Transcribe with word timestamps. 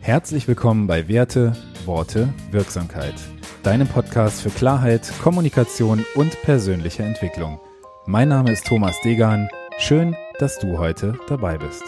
Herzlich 0.00 0.48
willkommen 0.48 0.86
bei 0.86 1.08
Werte, 1.08 1.52
Worte, 1.84 2.32
Wirksamkeit. 2.50 3.14
Deinem 3.62 3.86
Podcast 3.86 4.40
für 4.40 4.48
Klarheit, 4.48 5.12
Kommunikation 5.22 6.04
und 6.14 6.40
persönliche 6.42 7.02
Entwicklung. 7.02 7.60
Mein 8.06 8.28
Name 8.28 8.52
ist 8.52 8.66
Thomas 8.66 8.96
Degan. 9.02 9.48
Schön, 9.78 10.16
dass 10.38 10.58
du 10.58 10.78
heute 10.78 11.18
dabei 11.28 11.58
bist. 11.58 11.82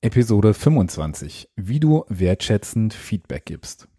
Episode 0.00 0.54
25. 0.54 1.50
Wie 1.56 1.78
du 1.78 2.04
wertschätzend 2.08 2.94
Feedback 2.94 3.44
gibst. 3.44 3.89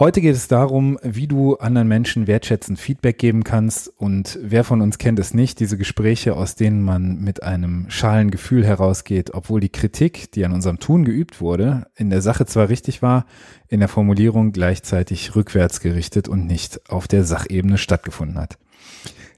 Heute 0.00 0.22
geht 0.22 0.34
es 0.34 0.48
darum, 0.48 0.98
wie 1.02 1.26
du 1.26 1.56
anderen 1.56 1.86
Menschen 1.86 2.26
wertschätzend 2.26 2.78
Feedback 2.78 3.18
geben 3.18 3.44
kannst. 3.44 3.86
Und 3.98 4.38
wer 4.40 4.64
von 4.64 4.80
uns 4.80 4.96
kennt 4.96 5.18
es 5.18 5.34
nicht, 5.34 5.60
diese 5.60 5.76
Gespräche, 5.76 6.36
aus 6.36 6.54
denen 6.54 6.80
man 6.80 7.20
mit 7.20 7.42
einem 7.42 7.84
schalen 7.90 8.30
Gefühl 8.30 8.64
herausgeht, 8.64 9.34
obwohl 9.34 9.60
die 9.60 9.68
Kritik, 9.68 10.32
die 10.32 10.46
an 10.46 10.54
unserem 10.54 10.78
Tun 10.78 11.04
geübt 11.04 11.42
wurde, 11.42 11.86
in 11.96 12.08
der 12.08 12.22
Sache 12.22 12.46
zwar 12.46 12.70
richtig 12.70 13.02
war, 13.02 13.26
in 13.68 13.80
der 13.80 13.90
Formulierung 13.90 14.52
gleichzeitig 14.52 15.36
rückwärts 15.36 15.80
gerichtet 15.80 16.28
und 16.28 16.46
nicht 16.46 16.88
auf 16.88 17.06
der 17.06 17.24
Sachebene 17.24 17.76
stattgefunden 17.76 18.38
hat. 18.38 18.56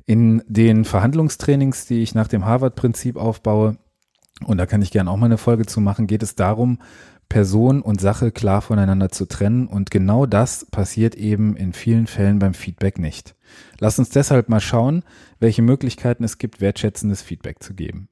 In 0.06 0.44
den 0.46 0.84
Verhandlungstrainings, 0.84 1.86
die 1.86 2.04
ich 2.04 2.14
nach 2.14 2.28
dem 2.28 2.44
Harvard-Prinzip 2.44 3.16
aufbaue, 3.16 3.78
und 4.44 4.58
da 4.58 4.66
kann 4.66 4.82
ich 4.82 4.92
gerne 4.92 5.10
auch 5.10 5.16
mal 5.16 5.26
eine 5.26 5.38
Folge 5.38 5.66
zu 5.66 5.80
machen, 5.80 6.06
geht 6.06 6.22
es 6.22 6.36
darum, 6.36 6.78
Person 7.32 7.80
und 7.80 7.98
Sache 7.98 8.30
klar 8.30 8.60
voneinander 8.60 9.08
zu 9.08 9.24
trennen 9.24 9.66
und 9.66 9.90
genau 9.90 10.26
das 10.26 10.66
passiert 10.66 11.14
eben 11.14 11.56
in 11.56 11.72
vielen 11.72 12.06
Fällen 12.06 12.38
beim 12.38 12.52
Feedback 12.52 12.98
nicht. 12.98 13.34
Lass 13.80 13.98
uns 13.98 14.10
deshalb 14.10 14.50
mal 14.50 14.60
schauen, 14.60 15.02
welche 15.40 15.62
Möglichkeiten 15.62 16.24
es 16.24 16.36
gibt, 16.36 16.60
wertschätzendes 16.60 17.22
Feedback 17.22 17.62
zu 17.62 17.72
geben. 17.72 18.10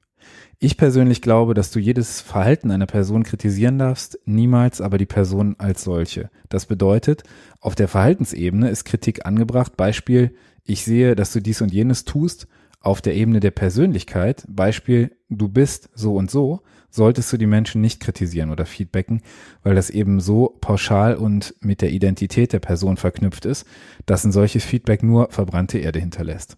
Ich 0.57 0.75
persönlich 0.75 1.21
glaube, 1.21 1.53
dass 1.53 1.69
du 1.69 1.77
jedes 1.77 2.19
Verhalten 2.19 2.71
einer 2.71 2.87
Person 2.87 3.21
kritisieren 3.21 3.77
darfst, 3.77 4.17
niemals 4.25 4.81
aber 4.81 4.97
die 4.97 5.05
Person 5.05 5.55
als 5.59 5.83
solche. 5.83 6.31
Das 6.49 6.65
bedeutet, 6.65 7.21
auf 7.59 7.75
der 7.75 7.89
Verhaltensebene 7.89 8.71
ist 8.71 8.85
Kritik 8.85 9.27
angebracht. 9.27 9.77
Beispiel, 9.77 10.33
ich 10.63 10.83
sehe, 10.83 11.15
dass 11.15 11.31
du 11.31 11.41
dies 11.41 11.61
und 11.61 11.71
jenes 11.71 12.05
tust. 12.05 12.47
Auf 12.81 12.99
der 13.01 13.15
Ebene 13.15 13.39
der 13.39 13.51
Persönlichkeit, 13.51 14.43
Beispiel, 14.49 15.15
du 15.29 15.47
bist 15.47 15.89
so 15.93 16.15
und 16.15 16.31
so, 16.31 16.61
solltest 16.89 17.31
du 17.31 17.37
die 17.37 17.45
Menschen 17.45 17.79
nicht 17.79 17.99
kritisieren 17.99 18.49
oder 18.49 18.65
feedbacken, 18.65 19.21
weil 19.61 19.75
das 19.75 19.91
eben 19.91 20.19
so 20.19 20.57
pauschal 20.61 21.15
und 21.15 21.53
mit 21.61 21.81
der 21.81 21.91
Identität 21.91 22.53
der 22.53 22.59
Person 22.59 22.97
verknüpft 22.97 23.45
ist, 23.45 23.67
dass 24.07 24.25
ein 24.25 24.31
solches 24.31 24.65
Feedback 24.65 25.03
nur 25.03 25.29
verbrannte 25.29 25.77
Erde 25.77 25.99
hinterlässt. 25.99 26.57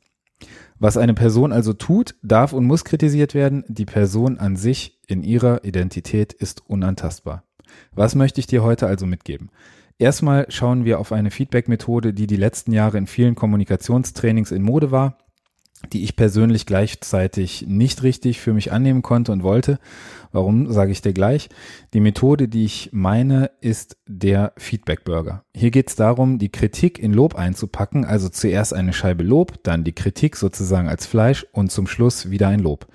Was 0.80 0.96
eine 0.96 1.14
Person 1.14 1.52
also 1.52 1.74
tut, 1.74 2.16
darf 2.24 2.54
und 2.54 2.66
muss 2.66 2.86
kritisiert 2.86 3.34
werden. 3.34 3.66
Die 3.68 3.86
Person 3.86 4.38
an 4.38 4.56
sich 4.56 5.02
in 5.08 5.24
ihrer 5.24 5.66
Identität 5.66 6.32
ist 6.32 6.68
unantastbar. 6.68 7.44
Was 7.94 8.16
möchte 8.16 8.40
ich 8.40 8.48
dir 8.48 8.64
heute 8.64 8.88
also 8.88 9.06
mitgeben? 9.06 9.50
Erstmal 10.00 10.48
schauen 10.50 10.86
wir 10.86 11.00
auf 11.00 11.12
eine 11.12 11.32
Feedback-Methode, 11.32 12.14
die 12.14 12.28
die 12.28 12.38
letzten 12.38 12.72
Jahre 12.72 12.98
in 12.98 13.08
vielen 13.08 13.36
Kommunikationstrainings 13.36 14.52
in 14.52 14.64
Mode 14.64 14.90
war 14.92 15.18
die 15.92 16.04
ich 16.04 16.16
persönlich 16.16 16.66
gleichzeitig 16.66 17.66
nicht 17.68 18.04
richtig 18.04 18.40
für 18.40 18.54
mich 18.54 18.72
annehmen 18.72 19.02
konnte 19.02 19.32
und 19.32 19.44
wollte. 19.44 19.80
Warum, 20.32 20.72
sage 20.72 20.92
ich 20.92 21.02
dir 21.02 21.14
gleich. 21.14 21.50
Die 21.94 22.00
Methode, 22.00 22.48
die 22.48 22.66
ich 22.66 22.90
meine, 22.92 23.52
ist 23.62 23.98
der 24.08 24.54
Feedback 24.58 25.04
Burger. 25.04 25.44
Hier 25.56 25.72
geht 25.72 25.90
es 25.90 25.96
darum, 25.96 26.40
die 26.40 26.50
Kritik 26.50 26.98
in 27.00 27.14
Lob 27.14 27.36
einzupacken, 27.36 28.06
also 28.06 28.30
zuerst 28.30 28.74
eine 28.74 28.94
Scheibe 28.94 29.24
Lob, 29.24 29.64
dann 29.64 29.84
die 29.84 29.94
Kritik 29.94 30.36
sozusagen 30.36 30.88
als 30.88 31.06
Fleisch 31.06 31.46
und 31.52 31.72
zum 31.72 31.88
Schluss 31.88 32.30
wieder 32.30 32.48
ein 32.48 32.60
Lob. 32.60 32.88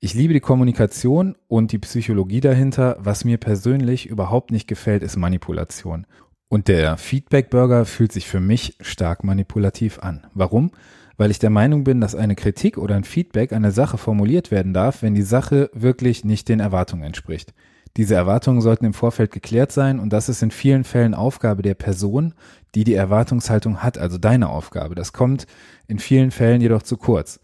Ich 0.00 0.14
liebe 0.14 0.34
die 0.34 0.40
Kommunikation 0.40 1.36
und 1.46 1.70
die 1.70 1.78
Psychologie 1.78 2.40
dahinter. 2.40 2.96
Was 2.98 3.24
mir 3.24 3.36
persönlich 3.36 4.06
überhaupt 4.06 4.50
nicht 4.50 4.66
gefällt, 4.66 5.02
ist 5.02 5.16
Manipulation. 5.16 6.06
Und 6.48 6.68
der 6.68 6.96
Feedback 6.96 7.50
Burger 7.50 7.84
fühlt 7.84 8.12
sich 8.12 8.26
für 8.26 8.40
mich 8.40 8.76
stark 8.80 9.22
manipulativ 9.24 10.00
an. 10.00 10.26
Warum? 10.34 10.72
Weil 11.16 11.30
ich 11.30 11.38
der 11.38 11.50
Meinung 11.50 11.84
bin, 11.84 12.00
dass 12.00 12.14
eine 12.14 12.34
Kritik 12.34 12.78
oder 12.78 12.94
ein 12.94 13.04
Feedback 13.04 13.50
der 13.50 13.70
Sache 13.70 13.98
formuliert 13.98 14.50
werden 14.50 14.72
darf, 14.74 15.02
wenn 15.02 15.14
die 15.14 15.22
Sache 15.22 15.70
wirklich 15.72 16.24
nicht 16.24 16.48
den 16.48 16.60
Erwartungen 16.60 17.04
entspricht. 17.04 17.54
Diese 17.96 18.14
Erwartungen 18.14 18.62
sollten 18.62 18.86
im 18.86 18.94
Vorfeld 18.94 19.32
geklärt 19.32 19.70
sein 19.70 20.00
und 20.00 20.12
das 20.12 20.28
ist 20.28 20.42
in 20.42 20.50
vielen 20.50 20.84
Fällen 20.84 21.14
Aufgabe 21.14 21.60
der 21.62 21.74
Person, 21.74 22.32
die 22.74 22.84
die 22.84 22.94
Erwartungshaltung 22.94 23.82
hat, 23.82 23.98
also 23.98 24.16
deine 24.16 24.48
Aufgabe. 24.48 24.94
Das 24.94 25.12
kommt 25.12 25.46
in 25.88 25.98
vielen 25.98 26.30
Fällen 26.30 26.62
jedoch 26.62 26.82
zu 26.82 26.96
kurz. 26.96 27.38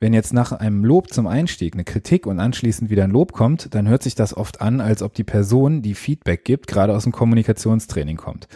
Wenn 0.00 0.12
jetzt 0.12 0.32
nach 0.32 0.50
einem 0.52 0.84
Lob 0.84 1.12
zum 1.12 1.28
Einstieg 1.28 1.74
eine 1.74 1.84
Kritik 1.84 2.26
und 2.26 2.40
anschließend 2.40 2.90
wieder 2.90 3.04
ein 3.04 3.10
Lob 3.12 3.32
kommt, 3.32 3.74
dann 3.74 3.88
hört 3.88 4.02
sich 4.02 4.16
das 4.16 4.36
oft 4.36 4.60
an, 4.60 4.80
als 4.80 5.02
ob 5.02 5.14
die 5.14 5.24
Person, 5.24 5.80
die 5.80 5.94
Feedback 5.94 6.44
gibt, 6.44 6.66
gerade 6.66 6.94
aus 6.94 7.04
dem 7.04 7.12
Kommunikationstraining 7.12 8.16
kommt. 8.16 8.48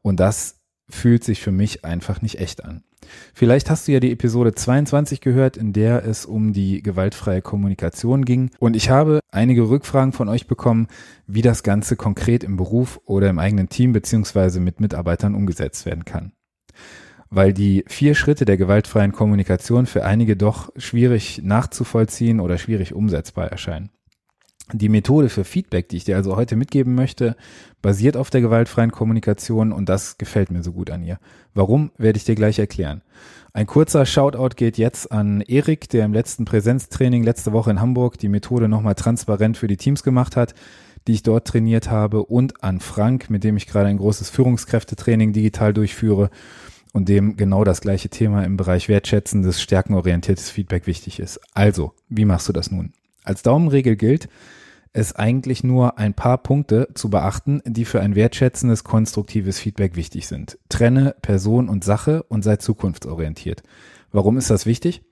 Und 0.00 0.20
das 0.20 0.60
fühlt 0.88 1.24
sich 1.24 1.40
für 1.40 1.52
mich 1.52 1.84
einfach 1.84 2.22
nicht 2.22 2.38
echt 2.40 2.64
an. 2.64 2.82
Vielleicht 3.34 3.70
hast 3.70 3.86
du 3.86 3.92
ja 3.92 4.00
die 4.00 4.12
Episode 4.12 4.54
22 4.54 5.20
gehört, 5.20 5.56
in 5.56 5.72
der 5.72 6.04
es 6.04 6.26
um 6.26 6.52
die 6.52 6.82
gewaltfreie 6.82 7.42
Kommunikation 7.42 8.24
ging. 8.24 8.50
Und 8.58 8.76
ich 8.76 8.90
habe 8.90 9.20
einige 9.30 9.68
Rückfragen 9.68 10.12
von 10.12 10.28
euch 10.28 10.46
bekommen, 10.46 10.88
wie 11.26 11.42
das 11.42 11.62
Ganze 11.62 11.96
konkret 11.96 12.44
im 12.44 12.56
Beruf 12.56 13.00
oder 13.04 13.28
im 13.28 13.38
eigenen 13.38 13.68
Team 13.68 13.92
beziehungsweise 13.92 14.60
mit 14.60 14.80
Mitarbeitern 14.80 15.34
umgesetzt 15.34 15.86
werden 15.86 16.04
kann. 16.04 16.32
Weil 17.30 17.52
die 17.52 17.84
vier 17.88 18.14
Schritte 18.14 18.44
der 18.44 18.56
gewaltfreien 18.56 19.12
Kommunikation 19.12 19.86
für 19.86 20.04
einige 20.04 20.36
doch 20.36 20.70
schwierig 20.76 21.40
nachzuvollziehen 21.42 22.40
oder 22.40 22.58
schwierig 22.58 22.94
umsetzbar 22.94 23.48
erscheinen. 23.48 23.90
Die 24.72 24.88
Methode 24.88 25.28
für 25.28 25.44
Feedback, 25.44 25.90
die 25.90 25.98
ich 25.98 26.04
dir 26.04 26.16
also 26.16 26.36
heute 26.36 26.56
mitgeben 26.56 26.94
möchte, 26.94 27.36
basiert 27.82 28.16
auf 28.16 28.30
der 28.30 28.40
gewaltfreien 28.40 28.90
Kommunikation 28.90 29.72
und 29.72 29.90
das 29.90 30.16
gefällt 30.16 30.50
mir 30.50 30.62
so 30.62 30.72
gut 30.72 30.90
an 30.90 31.02
ihr. 31.02 31.18
Warum, 31.52 31.90
werde 31.98 32.16
ich 32.16 32.24
dir 32.24 32.34
gleich 32.34 32.58
erklären. 32.58 33.02
Ein 33.52 33.66
kurzer 33.66 34.06
Shoutout 34.06 34.56
geht 34.56 34.78
jetzt 34.78 35.12
an 35.12 35.42
Erik, 35.42 35.90
der 35.90 36.06
im 36.06 36.14
letzten 36.14 36.46
Präsenztraining 36.46 37.22
letzte 37.22 37.52
Woche 37.52 37.70
in 37.70 37.80
Hamburg 37.80 38.18
die 38.18 38.30
Methode 38.30 38.68
nochmal 38.68 38.94
transparent 38.94 39.58
für 39.58 39.68
die 39.68 39.76
Teams 39.76 40.02
gemacht 40.02 40.34
hat, 40.34 40.54
die 41.06 41.12
ich 41.12 41.22
dort 41.22 41.46
trainiert 41.46 41.90
habe 41.90 42.24
und 42.24 42.64
an 42.64 42.80
Frank, 42.80 43.28
mit 43.28 43.44
dem 43.44 43.58
ich 43.58 43.66
gerade 43.66 43.88
ein 43.88 43.98
großes 43.98 44.30
Führungskräftetraining 44.30 45.34
digital 45.34 45.74
durchführe 45.74 46.30
und 46.94 47.10
dem 47.10 47.36
genau 47.36 47.64
das 47.64 47.82
gleiche 47.82 48.08
Thema 48.08 48.44
im 48.44 48.56
Bereich 48.56 48.88
wertschätzendes, 48.88 49.60
stärkenorientiertes 49.60 50.48
Feedback 50.48 50.86
wichtig 50.86 51.20
ist. 51.20 51.38
Also, 51.52 51.92
wie 52.08 52.24
machst 52.24 52.48
du 52.48 52.54
das 52.54 52.70
nun? 52.70 52.94
Als 53.24 53.42
Daumenregel 53.42 53.96
gilt, 53.96 54.28
es 54.92 55.16
eigentlich 55.16 55.64
nur 55.64 55.98
ein 55.98 56.14
paar 56.14 56.38
Punkte 56.38 56.88
zu 56.94 57.10
beachten, 57.10 57.60
die 57.66 57.84
für 57.84 58.00
ein 58.00 58.14
wertschätzendes, 58.14 58.84
konstruktives 58.84 59.58
Feedback 59.58 59.96
wichtig 59.96 60.28
sind. 60.28 60.56
Trenne 60.68 61.16
Person 61.20 61.68
und 61.68 61.82
Sache 61.82 62.22
und 62.22 62.44
sei 62.44 62.56
zukunftsorientiert. 62.56 63.64
Warum 64.12 64.38
ist 64.38 64.50
das 64.50 64.66
wichtig? 64.66 65.02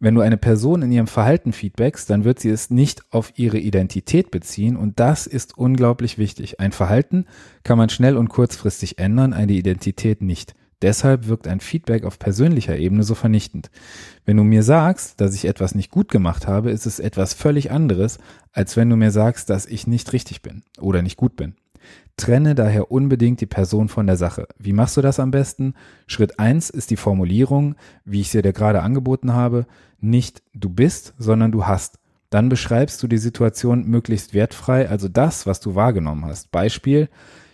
Wenn 0.00 0.14
du 0.14 0.20
eine 0.20 0.36
Person 0.36 0.82
in 0.82 0.92
ihrem 0.92 1.06
Verhalten 1.06 1.52
feedbackst, 1.52 2.08
dann 2.10 2.24
wird 2.24 2.40
sie 2.40 2.50
es 2.50 2.70
nicht 2.70 3.02
auf 3.12 3.32
ihre 3.36 3.58
Identität 3.58 4.30
beziehen 4.30 4.76
und 4.76 5.00
das 5.00 5.26
ist 5.26 5.56
unglaublich 5.56 6.18
wichtig. 6.18 6.60
Ein 6.60 6.72
Verhalten 6.72 7.24
kann 7.64 7.78
man 7.78 7.88
schnell 7.88 8.16
und 8.16 8.28
kurzfristig 8.28 8.98
ändern, 8.98 9.32
eine 9.32 9.52
Identität 9.52 10.20
nicht. 10.20 10.54
Deshalb 10.82 11.26
wirkt 11.26 11.48
ein 11.48 11.60
Feedback 11.60 12.04
auf 12.04 12.18
persönlicher 12.18 12.76
Ebene 12.76 13.02
so 13.02 13.14
vernichtend. 13.14 13.70
Wenn 14.24 14.36
du 14.36 14.44
mir 14.44 14.62
sagst, 14.62 15.20
dass 15.20 15.34
ich 15.34 15.46
etwas 15.46 15.74
nicht 15.74 15.90
gut 15.90 16.08
gemacht 16.10 16.46
habe, 16.46 16.70
ist 16.70 16.86
es 16.86 17.00
etwas 17.00 17.34
völlig 17.34 17.70
anderes, 17.70 18.18
als 18.52 18.76
wenn 18.76 18.88
du 18.88 18.96
mir 18.96 19.10
sagst, 19.10 19.50
dass 19.50 19.66
ich 19.66 19.86
nicht 19.86 20.12
richtig 20.12 20.42
bin 20.42 20.62
oder 20.80 21.02
nicht 21.02 21.16
gut 21.16 21.36
bin. 21.36 21.54
Trenne 22.16 22.54
daher 22.54 22.90
unbedingt 22.90 23.40
die 23.40 23.46
Person 23.46 23.88
von 23.88 24.06
der 24.06 24.16
Sache. 24.16 24.48
Wie 24.58 24.72
machst 24.72 24.96
du 24.96 25.02
das 25.02 25.20
am 25.20 25.30
besten? 25.30 25.74
Schritt 26.06 26.38
eins 26.38 26.68
ist 26.68 26.90
die 26.90 26.96
Formulierung, 26.96 27.76
wie 28.04 28.20
ich 28.20 28.30
sie 28.30 28.42
dir 28.42 28.52
gerade 28.52 28.82
angeboten 28.82 29.32
habe, 29.32 29.66
nicht 30.00 30.42
du 30.52 30.68
bist, 30.68 31.14
sondern 31.18 31.52
du 31.52 31.66
hast. 31.66 31.98
Dann 32.30 32.48
beschreibst 32.48 33.02
du 33.02 33.08
die 33.08 33.18
Situation 33.18 33.86
möglichst 33.86 34.34
wertfrei, 34.34 34.88
also 34.88 35.08
das, 35.08 35.46
was 35.46 35.60
du 35.60 35.74
wahrgenommen 35.74 36.26
hast. 36.26 36.50
Beispiel, 36.50 37.08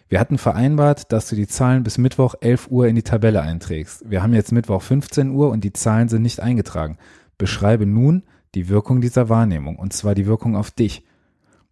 wir 0.09 0.21
hatten 0.21 0.39
vereinbart, 0.39 1.13
dass 1.13 1.29
du 1.29 1.37
die 1.37 1.47
Zahlen 1.47 1.83
bis 1.83 1.99
Mittwoch 1.99 2.35
11 2.41 2.69
Uhr 2.71 2.87
in 2.87 2.95
die 2.95 3.03
Tabelle 3.03 3.41
einträgst. 3.41 4.09
Wir 4.09 4.23
haben 4.23 4.35
jetzt 4.35 4.53
Mittwoch 4.53 4.83
15 4.83 5.31
Uhr 5.31 5.51
und 5.51 5.65
die 5.65 5.73
Zahlen 5.73 6.09
sind 6.09 6.23
nicht 6.23 6.41
eingetragen. 6.41 6.99
Beschreibe 7.39 7.87
nun 7.87 8.23
die 8.55 8.69
Wirkung 8.69 9.01
dieser 9.01 9.29
Wahrnehmung, 9.29 9.77
und 9.77 9.93
zwar 9.93 10.15
die 10.15 10.27
Wirkung 10.27 10.57
auf 10.57 10.71
dich. 10.71 11.05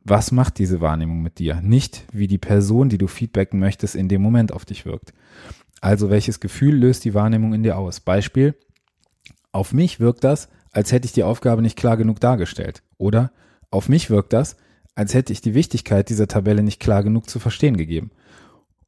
Was 0.04 0.32
macht 0.32 0.58
diese 0.58 0.80
Wahrnehmung 0.80 1.22
mit 1.22 1.38
dir? 1.38 1.60
Nicht 1.60 2.04
wie 2.12 2.26
die 2.26 2.38
Person, 2.38 2.88
die 2.88 2.98
du 2.98 3.06
feedbacken 3.06 3.60
möchtest, 3.60 3.94
in 3.94 4.08
dem 4.08 4.22
Moment 4.22 4.52
auf 4.52 4.64
dich 4.64 4.84
wirkt. 4.84 5.12
Also 5.80 6.10
welches 6.10 6.40
Gefühl 6.40 6.74
löst 6.74 7.04
die 7.04 7.14
Wahrnehmung 7.14 7.54
in 7.54 7.62
dir 7.62 7.76
aus? 7.76 8.00
Beispiel, 8.00 8.54
auf 9.52 9.72
mich 9.72 10.00
wirkt 10.00 10.24
das, 10.24 10.48
als 10.72 10.90
hätte 10.90 11.06
ich 11.06 11.12
die 11.12 11.22
Aufgabe 11.22 11.62
nicht 11.62 11.76
klar 11.76 11.96
genug 11.96 12.18
dargestellt. 12.18 12.82
Oder 12.98 13.30
auf 13.70 13.88
mich 13.88 14.10
wirkt 14.10 14.32
das, 14.32 14.56
als 14.94 15.14
hätte 15.14 15.32
ich 15.32 15.40
die 15.40 15.54
Wichtigkeit 15.54 16.08
dieser 16.08 16.28
Tabelle 16.28 16.62
nicht 16.62 16.80
klar 16.80 17.02
genug 17.02 17.28
zu 17.28 17.38
verstehen 17.38 17.76
gegeben. 17.76 18.10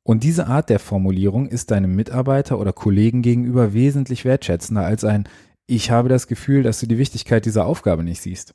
Und 0.04 0.22
diese 0.22 0.46
Art 0.46 0.70
der 0.70 0.78
Formulierung 0.78 1.48
ist 1.48 1.72
deinem 1.72 1.96
Mitarbeiter 1.96 2.60
oder 2.60 2.72
Kollegen 2.72 3.22
gegenüber 3.22 3.72
wesentlich 3.72 4.24
wertschätzender 4.24 4.84
als 4.84 5.02
ein 5.02 5.26
ich 5.66 5.90
habe 5.90 6.08
das 6.08 6.26
Gefühl, 6.26 6.62
dass 6.62 6.80
du 6.80 6.86
die 6.86 6.98
Wichtigkeit 6.98 7.46
dieser 7.46 7.64
Aufgabe 7.64 8.04
nicht 8.04 8.20
siehst, 8.20 8.54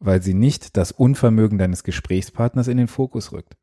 weil 0.00 0.20
sie 0.20 0.34
nicht 0.34 0.76
das 0.76 0.90
Unvermögen 0.90 1.58
deines 1.58 1.84
Gesprächspartners 1.84 2.66
in 2.66 2.76
den 2.76 2.88
Fokus 2.88 3.32
rückt. 3.32 3.56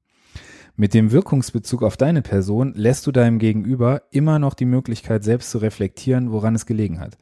Mit 0.77 0.94
dem 0.94 1.12
Wirkungsbezug 1.12 1.83
auf 1.83 1.95
deine 1.95 2.21
Person 2.21 2.74
lässt 2.75 3.07
du 3.07 3.12
deinem 3.12 3.39
Gegenüber 3.39 4.03
immer 4.12 4.39
noch 4.39 4.53
die 4.53 4.65
Möglichkeit, 4.65 5.24
selbst 5.24 5.51
zu 5.51 5.57
reflektieren, 5.57 6.31
woran 6.31 6.56
es 6.56 6.65
gelegen 6.65 7.00
hat. 7.00 7.18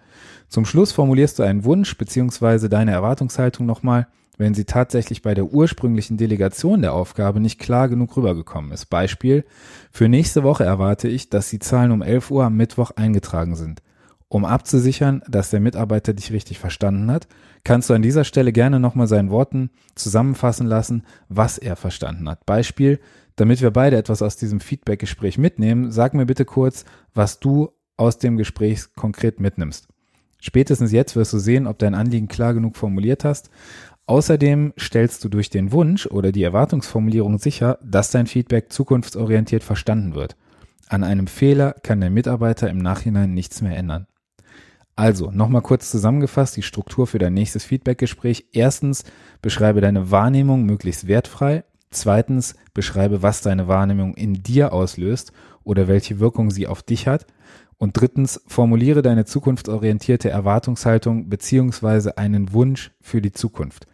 Zum 0.47 0.65
Schluss 0.65 0.91
formulierst 0.91 1.37
du 1.37 1.43
einen 1.43 1.63
Wunsch 1.63 1.95
bzw. 1.97 2.67
deine 2.67 2.91
Erwartungshaltung 2.91 3.65
nochmal, 3.65 4.07
wenn 4.37 4.53
sie 4.53 4.65
tatsächlich 4.65 5.21
bei 5.21 5.33
der 5.33 5.45
ursprünglichen 5.45 6.17
Delegation 6.17 6.81
der 6.81 6.93
Aufgabe 6.93 7.39
nicht 7.39 7.59
klar 7.59 7.89
genug 7.89 8.17
rübergekommen 8.17 8.71
ist. 8.71 8.87
Beispiel, 8.87 9.45
für 9.91 10.09
nächste 10.09 10.43
Woche 10.43 10.63
erwarte 10.63 11.07
ich, 11.07 11.29
dass 11.29 11.49
die 11.49 11.59
Zahlen 11.59 11.91
um 11.91 12.01
11 12.01 12.31
Uhr 12.31 12.45
am 12.45 12.55
Mittwoch 12.55 12.91
eingetragen 12.91 13.55
sind. 13.55 13.81
Um 14.33 14.45
abzusichern, 14.45 15.21
dass 15.27 15.51
der 15.51 15.59
Mitarbeiter 15.59 16.13
dich 16.13 16.31
richtig 16.31 16.57
verstanden 16.57 17.11
hat, 17.11 17.27
kannst 17.63 17.89
du 17.89 17.93
an 17.93 18.01
dieser 18.01 18.23
Stelle 18.23 18.51
gerne 18.51 18.79
nochmal 18.79 19.05
seinen 19.05 19.29
Worten 19.29 19.69
zusammenfassen 19.93 20.65
lassen, 20.65 21.03
was 21.29 21.59
er 21.59 21.75
verstanden 21.75 22.27
hat. 22.27 22.45
Beispiel, 22.47 22.99
damit 23.35 23.61
wir 23.61 23.69
beide 23.69 23.95
etwas 23.95 24.23
aus 24.23 24.35
diesem 24.35 24.59
Feedback-Gespräch 24.59 25.37
mitnehmen, 25.37 25.91
sag 25.91 26.15
mir 26.15 26.25
bitte 26.25 26.45
kurz, 26.45 26.83
was 27.13 27.39
du 27.39 27.69
aus 27.95 28.17
dem 28.17 28.37
Gespräch 28.37 28.93
konkret 28.95 29.39
mitnimmst. 29.39 29.87
Spätestens 30.39 30.91
jetzt 30.91 31.15
wirst 31.15 31.31
du 31.31 31.39
sehen, 31.39 31.67
ob 31.67 31.79
dein 31.79 31.95
Anliegen 31.95 32.27
klar 32.27 32.53
genug 32.53 32.75
formuliert 32.75 33.23
hast. 33.23 33.49
Außerdem 34.05 34.73
stellst 34.77 35.23
du 35.23 35.29
durch 35.29 35.49
den 35.49 35.71
Wunsch 35.71 36.07
oder 36.07 36.31
die 36.33 36.43
Erwartungsformulierung 36.43 37.37
sicher, 37.37 37.79
dass 37.81 38.11
dein 38.11 38.27
Feedback 38.27 38.71
zukunftsorientiert 38.71 39.63
verstanden 39.63 40.13
wird. 40.13 40.35
An 40.89 41.03
einem 41.03 41.27
Fehler 41.27 41.73
kann 41.83 42.01
der 42.01 42.09
Mitarbeiter 42.09 42.69
im 42.69 42.79
Nachhinein 42.79 43.33
nichts 43.33 43.61
mehr 43.61 43.77
ändern. 43.77 44.07
Also, 44.95 45.31
nochmal 45.31 45.61
kurz 45.61 45.89
zusammengefasst 45.89 46.55
die 46.55 46.61
Struktur 46.61 47.07
für 47.07 47.17
dein 47.17 47.33
nächstes 47.33 47.63
Feedbackgespräch. 47.63 48.49
Erstens, 48.51 49.05
beschreibe 49.41 49.81
deine 49.81 50.11
Wahrnehmung 50.11 50.65
möglichst 50.65 51.07
wertfrei. 51.07 51.63
Zweitens, 51.89 52.55
beschreibe, 52.73 53.23
was 53.23 53.41
deine 53.41 53.67
Wahrnehmung 53.67 54.13
in 54.15 54.43
dir 54.43 54.73
auslöst 54.73 55.31
oder 55.63 55.87
welche 55.87 56.19
Wirkung 56.19 56.51
sie 56.51 56.67
auf 56.67 56.83
dich 56.83 57.07
hat. 57.07 57.25
Und 57.77 57.99
drittens, 57.99 58.41
formuliere 58.47 59.01
deine 59.01 59.25
zukunftsorientierte 59.25 60.29
Erwartungshaltung 60.29 61.29
beziehungsweise 61.29 62.17
einen 62.17 62.53
Wunsch 62.53 62.91
für 63.01 63.21
die 63.21 63.31
Zukunft. 63.31 63.87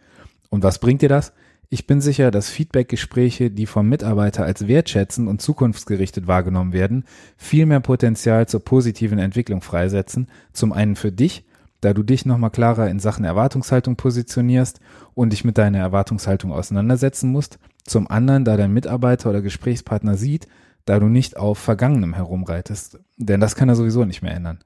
Und 0.50 0.62
was 0.62 0.78
bringt 0.78 1.02
dir 1.02 1.08
das? 1.08 1.32
Ich 1.72 1.86
bin 1.86 2.00
sicher, 2.00 2.32
dass 2.32 2.50
Feedbackgespräche, 2.50 3.50
die 3.50 3.66
vom 3.66 3.88
Mitarbeiter 3.88 4.44
als 4.44 4.66
wertschätzend 4.66 5.28
und 5.28 5.40
zukunftsgerichtet 5.40 6.26
wahrgenommen 6.26 6.72
werden, 6.72 7.04
viel 7.36 7.64
mehr 7.64 7.78
Potenzial 7.78 8.48
zur 8.48 8.64
positiven 8.64 9.20
Entwicklung 9.20 9.62
freisetzen. 9.62 10.26
Zum 10.52 10.72
einen 10.72 10.96
für 10.96 11.12
dich, 11.12 11.44
da 11.80 11.94
du 11.94 12.02
dich 12.02 12.26
nochmal 12.26 12.50
klarer 12.50 12.90
in 12.90 12.98
Sachen 12.98 13.24
Erwartungshaltung 13.24 13.94
positionierst 13.94 14.80
und 15.14 15.32
dich 15.32 15.44
mit 15.44 15.58
deiner 15.58 15.78
Erwartungshaltung 15.78 16.52
auseinandersetzen 16.52 17.30
musst. 17.30 17.60
Zum 17.84 18.10
anderen, 18.10 18.44
da 18.44 18.56
dein 18.56 18.72
Mitarbeiter 18.72 19.30
oder 19.30 19.40
Gesprächspartner 19.40 20.16
sieht, 20.16 20.48
da 20.84 20.98
du 20.98 21.06
nicht 21.06 21.36
auf 21.36 21.58
Vergangenem 21.58 22.14
herumreitest. 22.14 22.98
Denn 23.16 23.40
das 23.40 23.54
kann 23.54 23.68
er 23.68 23.76
sowieso 23.76 24.04
nicht 24.04 24.22
mehr 24.22 24.34
ändern. 24.34 24.58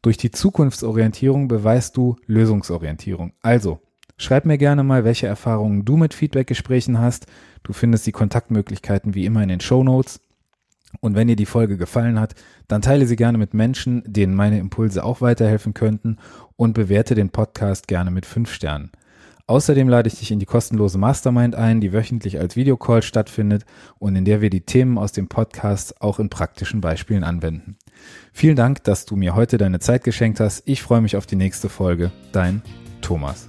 Durch 0.00 0.16
die 0.16 0.30
Zukunftsorientierung 0.30 1.48
beweist 1.48 1.98
du 1.98 2.16
Lösungsorientierung. 2.26 3.34
Also, 3.42 3.82
schreib 4.22 4.44
mir 4.44 4.58
gerne 4.58 4.82
mal, 4.82 5.04
welche 5.04 5.26
Erfahrungen 5.26 5.84
du 5.84 5.96
mit 5.96 6.14
Feedbackgesprächen 6.14 6.98
hast. 6.98 7.26
Du 7.62 7.72
findest 7.72 8.06
die 8.06 8.12
Kontaktmöglichkeiten 8.12 9.14
wie 9.14 9.26
immer 9.26 9.42
in 9.42 9.48
den 9.48 9.60
Show 9.60 9.82
Notes. 9.82 10.20
Und 11.00 11.14
wenn 11.14 11.28
dir 11.28 11.36
die 11.36 11.46
Folge 11.46 11.76
gefallen 11.76 12.18
hat, 12.18 12.34
dann 12.68 12.82
teile 12.82 13.06
sie 13.06 13.16
gerne 13.16 13.38
mit 13.38 13.54
Menschen, 13.54 14.02
denen 14.06 14.34
meine 14.34 14.58
Impulse 14.58 15.04
auch 15.04 15.20
weiterhelfen 15.20 15.72
könnten 15.72 16.18
und 16.56 16.72
bewerte 16.72 17.14
den 17.14 17.30
Podcast 17.30 17.86
gerne 17.88 18.10
mit 18.10 18.26
fünf 18.26 18.52
Sternen. 18.52 18.90
Außerdem 19.46 19.88
lade 19.88 20.06
ich 20.06 20.16
dich 20.16 20.30
in 20.30 20.38
die 20.38 20.46
kostenlose 20.46 20.96
Mastermind 20.96 21.56
ein, 21.56 21.80
die 21.80 21.92
wöchentlich 21.92 22.38
als 22.38 22.54
Videocall 22.54 23.02
stattfindet 23.02 23.64
und 23.98 24.14
in 24.14 24.24
der 24.24 24.40
wir 24.40 24.50
die 24.50 24.60
Themen 24.60 24.96
aus 24.96 25.10
dem 25.10 25.26
Podcast 25.26 26.00
auch 26.00 26.20
in 26.20 26.30
praktischen 26.30 26.80
Beispielen 26.80 27.24
anwenden. 27.24 27.76
Vielen 28.32 28.54
Dank, 28.54 28.84
dass 28.84 29.06
du 29.06 29.16
mir 29.16 29.34
heute 29.34 29.58
deine 29.58 29.80
Zeit 29.80 30.04
geschenkt 30.04 30.38
hast. 30.38 30.62
Ich 30.66 30.82
freue 30.82 31.00
mich 31.00 31.16
auf 31.16 31.26
die 31.26 31.36
nächste 31.36 31.68
Folge. 31.68 32.12
Dein 32.30 32.62
Thomas. 33.00 33.48